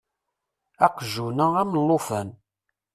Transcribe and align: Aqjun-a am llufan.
Aqjun-a 0.85 1.47
am 1.61 1.71
llufan. 1.85 2.29